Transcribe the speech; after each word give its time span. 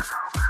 Oh. 0.00 0.47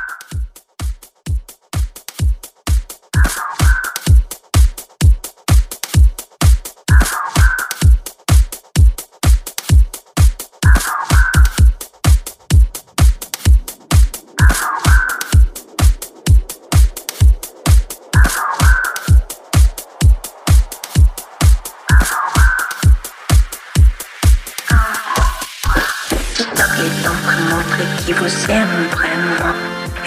et 26.81 27.05
donc 27.05 27.25
montrez 27.51 27.87
qui 27.99 28.13
vous 28.13 28.51
aime 28.51 28.77
vraiment. 28.93 29.55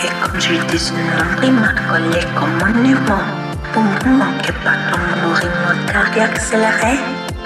Et 0.04 0.10
comme 0.22 0.40
je 0.40 0.54
dis, 0.70 0.92
non, 0.94 1.52
m'accoler 1.60 2.26
comme 2.36 2.56
un 2.64 2.72
monument. 2.72 3.26
Vous 3.74 4.10
ne 4.10 4.18
manquez 4.18 4.54
pas 4.64 4.78
d'amour 4.88 5.40
et 5.42 5.52
mon 5.62 6.24
accéléré, 6.24 7.00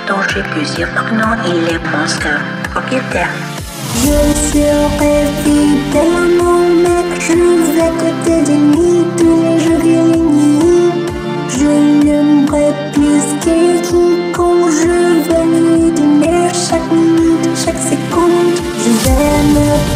dont 0.08 0.22
j'ai 0.30 0.44
plusieurs 0.44 0.92
maintenant, 0.94 1.36
il 1.46 1.74
est 1.74 1.84
mon 1.92 2.08
seul 2.08 2.40
propriétaire. 2.72 3.30
Je 4.02 4.18
serai 4.52 5.16
fidèle 5.44 6.16
à 6.18 6.56
maître, 6.84 7.18
je 7.20 7.34
vais 7.74 7.82
à 7.82 7.92
côté 8.02 8.36
de 8.50 8.56
lui 8.72 9.06
tous 9.18 9.84
les 9.84 10.04
jours 10.04 10.25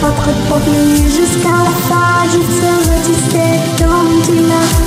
votre 0.02 0.32
produit 0.48 1.10
jusqu'à 1.10 1.50
la 1.50 1.72
fin. 1.88 2.24
Je 2.26 2.42
serai 2.58 3.00
dissectant, 3.06 4.06
tu 4.24 4.79